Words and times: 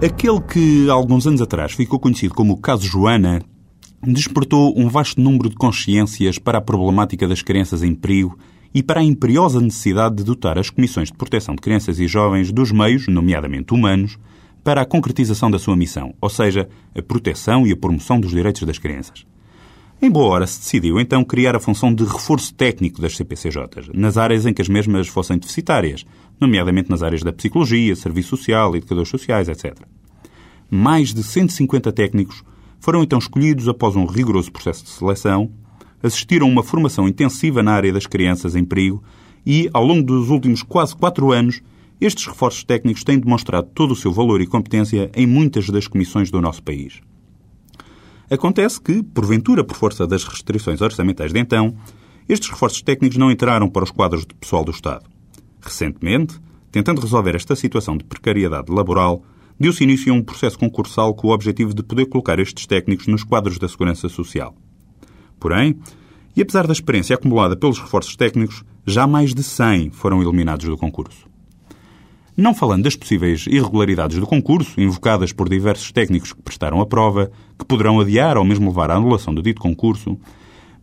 Aquele 0.00 0.40
que, 0.40 0.88
alguns 0.88 1.26
anos 1.26 1.42
atrás, 1.42 1.72
ficou 1.72 1.98
conhecido 1.98 2.32
como 2.32 2.52
o 2.52 2.56
caso 2.56 2.86
Joana, 2.86 3.42
despertou 4.00 4.72
um 4.76 4.88
vasto 4.88 5.20
número 5.20 5.48
de 5.48 5.56
consciências 5.56 6.38
para 6.38 6.58
a 6.58 6.60
problemática 6.60 7.26
das 7.26 7.42
crianças 7.42 7.82
em 7.82 7.96
perigo 7.96 8.38
e 8.72 8.80
para 8.80 9.00
a 9.00 9.02
imperiosa 9.02 9.60
necessidade 9.60 10.14
de 10.14 10.22
dotar 10.22 10.56
as 10.56 10.70
Comissões 10.70 11.10
de 11.10 11.16
Proteção 11.16 11.56
de 11.56 11.60
Crianças 11.60 11.98
e 11.98 12.06
Jovens 12.06 12.52
dos 12.52 12.70
meios, 12.70 13.08
nomeadamente 13.08 13.74
humanos, 13.74 14.16
para 14.62 14.82
a 14.82 14.86
concretização 14.86 15.50
da 15.50 15.58
sua 15.58 15.76
missão, 15.76 16.14
ou 16.20 16.30
seja, 16.30 16.68
a 16.96 17.02
proteção 17.02 17.66
e 17.66 17.72
a 17.72 17.76
promoção 17.76 18.20
dos 18.20 18.30
direitos 18.30 18.62
das 18.62 18.78
crianças. 18.78 19.26
Em 20.00 20.08
boa 20.08 20.28
hora 20.28 20.46
se 20.46 20.60
decidiu 20.60 21.00
então 21.00 21.24
criar 21.24 21.56
a 21.56 21.60
função 21.60 21.92
de 21.92 22.04
reforço 22.04 22.54
técnico 22.54 23.02
das 23.02 23.16
CPCJs, 23.16 23.88
nas 23.92 24.16
áreas 24.16 24.46
em 24.46 24.54
que 24.54 24.62
as 24.62 24.68
mesmas 24.68 25.08
fossem 25.08 25.36
deficitárias, 25.36 26.06
nomeadamente 26.40 26.88
nas 26.88 27.02
áreas 27.02 27.24
da 27.24 27.32
psicologia, 27.32 27.96
serviço 27.96 28.36
social, 28.36 28.76
educadores 28.76 29.08
sociais, 29.08 29.48
etc. 29.48 29.76
Mais 30.70 31.12
de 31.12 31.24
150 31.24 31.90
técnicos 31.90 32.44
foram 32.78 33.02
então 33.02 33.18
escolhidos 33.18 33.68
após 33.68 33.96
um 33.96 34.06
rigoroso 34.06 34.52
processo 34.52 34.84
de 34.84 34.90
seleção, 34.90 35.50
assistiram 36.00 36.46
a 36.46 36.50
uma 36.50 36.62
formação 36.62 37.08
intensiva 37.08 37.60
na 37.60 37.72
área 37.72 37.92
das 37.92 38.06
crianças 38.06 38.54
em 38.54 38.64
perigo 38.64 39.02
e, 39.44 39.68
ao 39.74 39.84
longo 39.84 40.04
dos 40.04 40.30
últimos 40.30 40.62
quase 40.62 40.94
quatro 40.94 41.32
anos, 41.32 41.60
estes 42.00 42.24
reforços 42.24 42.62
técnicos 42.62 43.02
têm 43.02 43.18
demonstrado 43.18 43.68
todo 43.74 43.90
o 43.90 43.96
seu 43.96 44.12
valor 44.12 44.40
e 44.40 44.46
competência 44.46 45.10
em 45.12 45.26
muitas 45.26 45.68
das 45.68 45.88
comissões 45.88 46.30
do 46.30 46.40
nosso 46.40 46.62
país. 46.62 47.00
Acontece 48.30 48.80
que, 48.80 49.02
porventura 49.02 49.64
por 49.64 49.76
força 49.76 50.06
das 50.06 50.24
restrições 50.24 50.80
orçamentais 50.80 51.32
de 51.32 51.38
então, 51.38 51.74
estes 52.28 52.50
reforços 52.50 52.82
técnicos 52.82 53.16
não 53.16 53.30
entraram 53.30 53.70
para 53.70 53.84
os 53.84 53.90
quadros 53.90 54.26
de 54.26 54.34
pessoal 54.34 54.62
do 54.62 54.70
Estado. 54.70 55.06
Recentemente, 55.62 56.38
tentando 56.70 57.00
resolver 57.00 57.34
esta 57.34 57.56
situação 57.56 57.96
de 57.96 58.04
precariedade 58.04 58.70
laboral, 58.70 59.22
deu-se 59.58 59.82
início 59.82 60.12
a 60.12 60.16
um 60.16 60.22
processo 60.22 60.58
concursal 60.58 61.14
com 61.14 61.28
o 61.28 61.32
objetivo 61.32 61.72
de 61.72 61.82
poder 61.82 62.06
colocar 62.06 62.38
estes 62.38 62.66
técnicos 62.66 63.06
nos 63.06 63.24
quadros 63.24 63.58
da 63.58 63.66
Segurança 63.66 64.08
Social. 64.10 64.54
Porém, 65.40 65.78
e 66.36 66.42
apesar 66.42 66.66
da 66.66 66.72
experiência 66.72 67.16
acumulada 67.16 67.56
pelos 67.56 67.78
reforços 67.78 68.14
técnicos, 68.14 68.62
já 68.86 69.06
mais 69.06 69.34
de 69.34 69.42
100 69.42 69.90
foram 69.90 70.22
eliminados 70.22 70.66
do 70.66 70.76
concurso. 70.76 71.26
Não 72.40 72.54
falando 72.54 72.84
das 72.84 72.94
possíveis 72.94 73.46
irregularidades 73.48 74.16
do 74.16 74.24
concurso, 74.24 74.80
invocadas 74.80 75.32
por 75.32 75.48
diversos 75.48 75.90
técnicos 75.90 76.32
que 76.32 76.40
prestaram 76.40 76.80
a 76.80 76.86
prova, 76.86 77.32
que 77.58 77.64
poderão 77.64 77.98
adiar 77.98 78.38
ou 78.38 78.44
mesmo 78.44 78.68
levar 78.68 78.92
à 78.92 78.94
anulação 78.94 79.34
do 79.34 79.42
dito 79.42 79.60
concurso, 79.60 80.16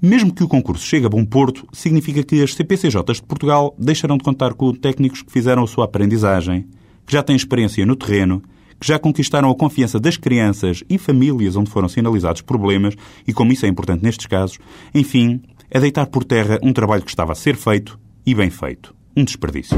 mesmo 0.00 0.32
que 0.32 0.42
o 0.42 0.48
concurso 0.48 0.86
chegue 0.86 1.04
a 1.04 1.10
bom 1.10 1.22
porto, 1.26 1.68
significa 1.70 2.22
que 2.22 2.42
as 2.42 2.54
CPCJs 2.54 3.16
de 3.16 3.22
Portugal 3.24 3.76
deixarão 3.78 4.16
de 4.16 4.24
contar 4.24 4.54
com 4.54 4.72
técnicos 4.72 5.20
que 5.20 5.30
fizeram 5.30 5.62
a 5.62 5.66
sua 5.66 5.84
aprendizagem, 5.84 6.64
que 7.06 7.12
já 7.12 7.22
têm 7.22 7.36
experiência 7.36 7.84
no 7.84 7.96
terreno, 7.96 8.42
que 8.80 8.86
já 8.88 8.98
conquistaram 8.98 9.50
a 9.50 9.54
confiança 9.54 10.00
das 10.00 10.16
crianças 10.16 10.82
e 10.88 10.96
famílias 10.96 11.54
onde 11.54 11.70
foram 11.70 11.86
sinalizados 11.86 12.40
problemas, 12.40 12.94
e 13.28 13.32
como 13.34 13.52
isso 13.52 13.66
é 13.66 13.68
importante 13.68 14.02
nestes 14.02 14.24
casos, 14.24 14.58
enfim, 14.94 15.42
é 15.70 15.78
deitar 15.78 16.06
por 16.06 16.24
terra 16.24 16.58
um 16.62 16.72
trabalho 16.72 17.02
que 17.02 17.10
estava 17.10 17.32
a 17.32 17.36
ser 17.36 17.56
feito 17.56 18.00
e 18.24 18.34
bem 18.34 18.48
feito. 18.48 18.94
Um 19.14 19.22
desperdício. 19.22 19.76